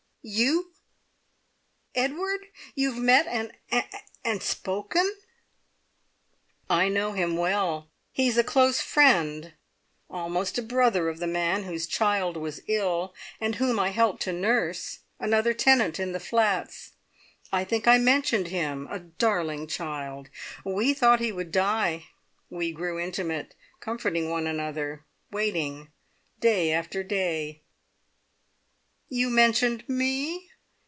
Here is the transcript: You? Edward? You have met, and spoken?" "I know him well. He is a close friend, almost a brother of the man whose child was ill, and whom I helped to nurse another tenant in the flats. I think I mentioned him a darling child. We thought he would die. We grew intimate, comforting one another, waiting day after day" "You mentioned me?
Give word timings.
You? 0.23 0.71
Edward? 1.95 2.45
You 2.75 2.93
have 2.93 3.01
met, 3.01 3.25
and 4.23 4.43
spoken?" 4.43 5.15
"I 6.69 6.89
know 6.89 7.13
him 7.13 7.37
well. 7.37 7.89
He 8.11 8.27
is 8.27 8.37
a 8.37 8.43
close 8.43 8.79
friend, 8.81 9.53
almost 10.11 10.59
a 10.59 10.61
brother 10.61 11.09
of 11.09 11.17
the 11.17 11.25
man 11.25 11.63
whose 11.63 11.87
child 11.87 12.37
was 12.37 12.61
ill, 12.67 13.15
and 13.39 13.55
whom 13.55 13.79
I 13.79 13.89
helped 13.89 14.21
to 14.21 14.31
nurse 14.31 14.99
another 15.19 15.55
tenant 15.55 15.99
in 15.99 16.11
the 16.11 16.19
flats. 16.19 16.91
I 17.51 17.63
think 17.63 17.87
I 17.87 17.97
mentioned 17.97 18.49
him 18.49 18.87
a 18.91 18.99
darling 18.99 19.65
child. 19.65 20.29
We 20.63 20.93
thought 20.93 21.19
he 21.19 21.31
would 21.31 21.51
die. 21.51 22.09
We 22.47 22.71
grew 22.73 22.99
intimate, 22.99 23.55
comforting 23.79 24.29
one 24.29 24.45
another, 24.45 25.03
waiting 25.31 25.89
day 26.39 26.71
after 26.71 27.01
day" 27.01 27.63
"You 29.13 29.29
mentioned 29.29 29.89
me? 29.89 30.47